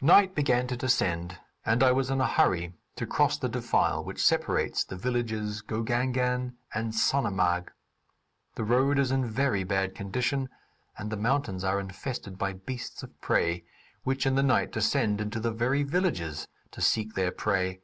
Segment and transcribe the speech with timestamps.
[0.00, 4.20] Night began to descend, and I was in a hurry to cross the defile which
[4.20, 7.68] separates the villages Gogangan and Sonamarg.
[8.56, 10.48] The road is in very bad condition,
[10.98, 13.62] and the mountains are infested by beasts of prey
[14.02, 17.80] which in the night descend into the very villages to seek their prey.